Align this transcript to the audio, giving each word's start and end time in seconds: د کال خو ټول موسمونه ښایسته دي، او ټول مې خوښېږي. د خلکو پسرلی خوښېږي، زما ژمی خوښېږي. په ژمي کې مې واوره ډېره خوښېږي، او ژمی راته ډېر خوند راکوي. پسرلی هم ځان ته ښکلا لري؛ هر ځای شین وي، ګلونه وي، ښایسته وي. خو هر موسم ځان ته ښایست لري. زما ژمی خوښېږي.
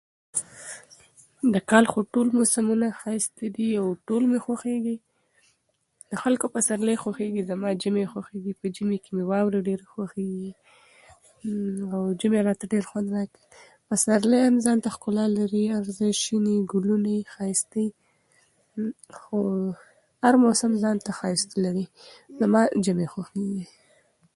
د 1.53 1.55
کال 1.69 1.85
خو 1.91 1.99
ټول 2.13 2.27
موسمونه 2.37 2.87
ښایسته 2.99 3.45
دي، 3.55 3.69
او 3.81 3.87
ټول 4.07 4.23
مې 4.31 4.39
خوښېږي. 4.45 4.95
د 6.09 6.13
خلکو 6.23 6.45
پسرلی 6.55 6.95
خوښېږي، 7.03 7.41
زما 7.49 7.69
ژمی 7.81 8.05
خوښېږي. 8.11 8.53
په 8.59 8.65
ژمي 8.75 8.97
کې 9.03 9.09
مې 9.15 9.23
واوره 9.31 9.59
ډېره 9.69 9.85
خوښېږي، 9.93 10.51
او 11.93 12.01
ژمی 12.19 12.39
راته 12.47 12.65
ډېر 12.73 12.83
خوند 12.89 13.07
راکوي. 13.15 13.41
پسرلی 13.89 14.39
هم 14.47 14.55
ځان 14.65 14.77
ته 14.83 14.89
ښکلا 14.95 15.25
لري؛ 15.37 15.65
هر 15.75 15.85
ځای 15.97 16.11
شین 16.21 16.43
وي، 16.49 16.59
ګلونه 16.71 17.09
وي، 17.15 17.21
ښایسته 17.33 17.77
وي. 17.81 17.91
خو 19.19 19.37
هر 20.23 20.33
موسم 20.45 20.71
ځان 20.83 20.97
ته 21.05 21.11
ښایست 21.19 21.49
لري. 21.63 21.85
زما 22.39 22.61
ژمی 22.85 23.07
خوښېږي. 23.13 23.63